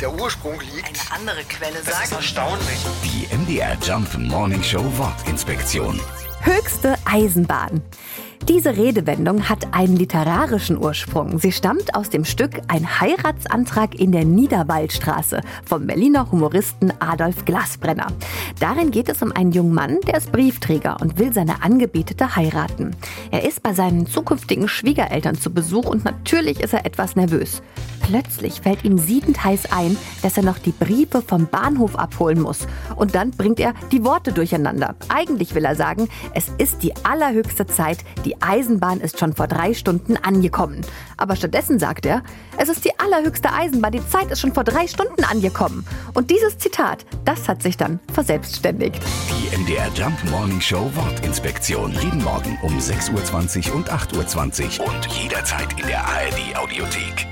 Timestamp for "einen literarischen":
9.74-10.78